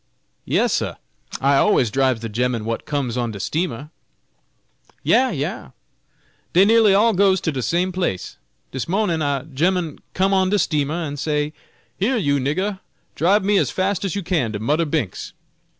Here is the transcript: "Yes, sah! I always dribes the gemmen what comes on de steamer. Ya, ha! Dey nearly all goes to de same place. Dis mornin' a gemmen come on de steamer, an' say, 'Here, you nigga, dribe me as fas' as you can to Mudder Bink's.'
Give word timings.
"Yes, 0.45 0.73
sah! 0.73 0.95
I 1.39 1.57
always 1.57 1.91
dribes 1.91 2.21
the 2.21 2.27
gemmen 2.27 2.65
what 2.65 2.87
comes 2.87 3.17
on 3.17 3.29
de 3.29 3.39
steamer. 3.39 3.91
Ya, 5.03 5.31
ha! 5.31 5.73
Dey 6.53 6.65
nearly 6.65 6.91
all 6.95 7.13
goes 7.13 7.39
to 7.41 7.51
de 7.51 7.61
same 7.61 7.91
place. 7.91 8.37
Dis 8.71 8.89
mornin' 8.89 9.21
a 9.21 9.47
gemmen 9.53 9.99
come 10.15 10.33
on 10.33 10.49
de 10.49 10.57
steamer, 10.57 10.95
an' 11.03 11.17
say, 11.17 11.53
'Here, 11.99 12.17
you 12.17 12.39
nigga, 12.39 12.79
dribe 13.13 13.43
me 13.43 13.59
as 13.59 13.69
fas' 13.69 14.03
as 14.03 14.15
you 14.15 14.23
can 14.23 14.51
to 14.53 14.59
Mudder 14.59 14.85
Bink's.' 14.85 15.33